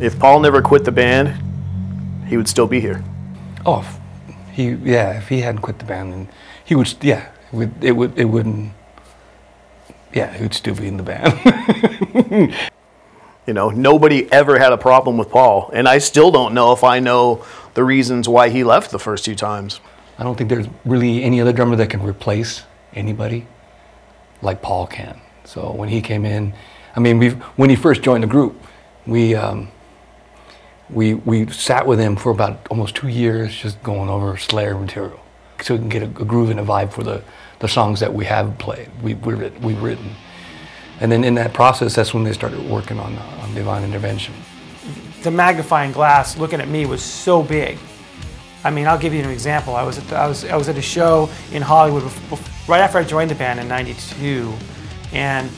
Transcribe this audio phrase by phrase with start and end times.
[0.00, 1.34] If Paul never quit the band,
[2.26, 3.02] he would still be here.
[3.66, 3.86] Oh,
[4.52, 5.18] he yeah.
[5.18, 6.28] If he hadn't quit the band, then
[6.64, 6.92] he would.
[7.02, 7.84] Yeah, it would.
[7.84, 8.18] It would.
[8.18, 8.72] It wouldn't.
[10.12, 12.54] Yeah, he would still be in the band.
[13.48, 16.84] You know, nobody ever had a problem with Paul, and I still don't know if
[16.84, 19.80] I know the reasons why he left the first two times.
[20.18, 23.46] I don't think there's really any other drummer that can replace anybody
[24.42, 25.22] like Paul can.
[25.44, 26.52] So when he came in,
[26.94, 28.62] I mean, we when he first joined the group,
[29.06, 29.70] we um,
[30.90, 35.20] we we sat with him for about almost two years, just going over Slayer material,
[35.62, 37.22] so we can get a, a groove and a vibe for the,
[37.60, 40.10] the songs that we have played, we we writ- we've written.
[41.00, 44.34] And then in that process, that's when they started working on, on Divine Intervention.
[45.22, 47.78] the magnifying glass looking at me was so big.
[48.64, 49.76] I mean, I'll give you an example.
[49.76, 52.80] I was at, I was I was at a show in Hollywood bef- bef- right
[52.80, 54.52] after I joined the band in '92,
[55.12, 55.48] and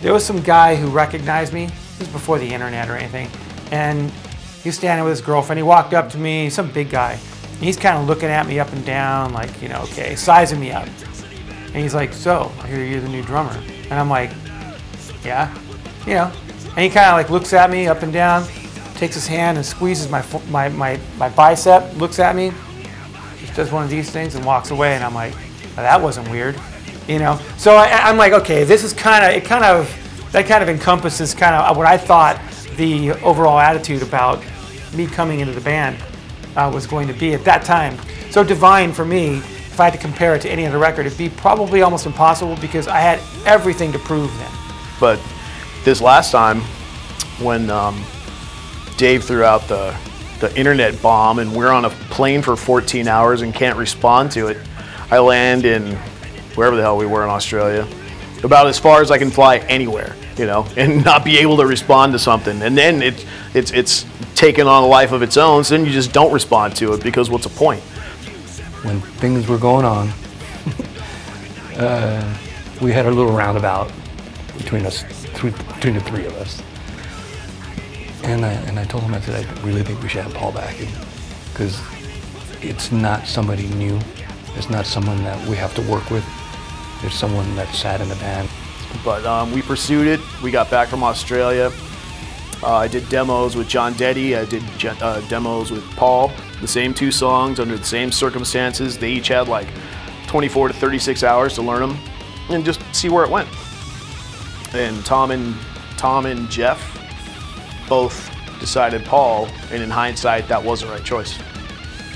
[0.00, 1.66] there was some guy who recognized me.
[1.66, 3.28] This was before the internet or anything,
[3.72, 4.10] and
[4.66, 5.60] he was standing with his girlfriend.
[5.60, 7.20] He walked up to me, some big guy.
[7.60, 10.72] He's kind of looking at me up and down, like you know, okay, sizing me
[10.72, 10.88] up.
[11.66, 13.56] And he's like, "So, I hear you're the new drummer,"
[13.88, 14.32] and I'm like,
[15.24, 15.56] yeah,
[16.04, 16.32] you know.
[16.70, 18.44] And he kind of like looks at me up and down,
[18.96, 22.52] takes his hand and squeezes my my my, my bicep, looks at me,
[23.38, 24.96] just does one of these things and walks away.
[24.96, 25.32] And I'm like,
[25.78, 26.60] "Oh, that wasn't weird,
[27.06, 27.38] you know.
[27.56, 29.44] So I, I'm like, okay, this is kind of it.
[29.44, 29.88] Kind of
[30.32, 32.40] that kind of encompasses kind of what I thought
[32.76, 34.42] the overall attitude about
[34.94, 35.96] me coming into the band
[36.56, 37.98] uh, was going to be at that time.
[38.30, 41.18] So Divine for me, if I had to compare it to any other record, it'd
[41.18, 44.50] be probably almost impossible because I had everything to prove then.
[44.98, 45.20] But
[45.84, 46.60] this last time,
[47.40, 48.02] when um,
[48.96, 49.96] Dave threw out the
[50.40, 54.48] the internet bomb and we're on a plane for 14 hours and can't respond to
[54.48, 54.58] it,
[55.10, 55.96] I land in
[56.54, 57.86] wherever the hell we were in Australia,
[58.44, 61.66] about as far as I can fly anywhere, you know, and not be able to
[61.66, 62.62] respond to something.
[62.62, 63.24] And then it's
[63.54, 65.64] it's it's taken on a life of its own.
[65.64, 67.82] So then you just don't respond to it because what's the point?
[68.86, 70.08] when things were going on,
[71.76, 72.38] uh,
[72.80, 73.90] we had a little roundabout
[74.56, 76.62] between us, between the three of us.
[78.22, 80.52] And I, and I told him, I said, I really think we should have Paul
[80.52, 80.76] back
[81.52, 81.80] because
[82.62, 83.98] it's not somebody new.
[84.54, 86.24] It's not someone that we have to work with.
[87.02, 88.48] It's someone that sat in the band.
[89.04, 90.20] But um, we pursued it.
[90.42, 91.70] We got back from Australia.
[92.62, 94.36] Uh, I did demos with Jon Dette.
[94.36, 96.32] I did ge- uh, demos with Paul.
[96.60, 98.96] The same two songs under the same circumstances.
[98.96, 99.68] They each had like
[100.26, 101.98] 24 to 36 hours to learn them
[102.48, 103.48] and just see where it went.
[104.74, 105.54] And Tom and
[105.96, 106.80] Tom and Jeff
[107.88, 111.38] both decided Paul, and in hindsight, that was the right choice.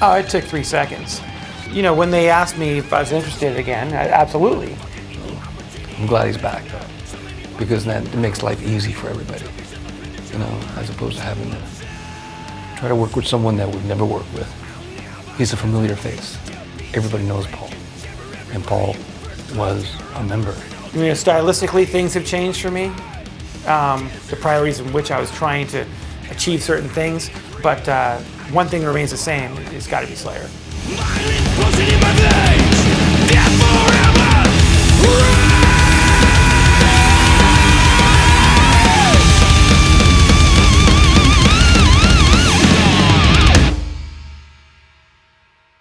[0.02, 1.20] Oh, it took three seconds.
[1.72, 4.76] You know, when they asked me if I was interested again, I, absolutely.
[5.98, 9.44] I'm glad he's back though, because that it makes life easy for everybody.
[10.32, 11.58] You know, as opposed to having to
[12.78, 14.48] try to work with someone that we've never worked with.
[15.38, 16.36] He's a familiar face.
[16.92, 17.70] Everybody knows Paul,
[18.52, 18.96] and Paul
[19.54, 20.54] was a member.
[20.92, 22.86] You know, stylistically, things have changed for me.
[23.66, 25.86] Um, the priorities in which I was trying to
[26.30, 27.30] achieve certain things,
[27.62, 28.18] but uh,
[28.50, 30.48] one thing remains the same: it's got to be Slayer.
[31.60, 32.49] Pulsing in my veins.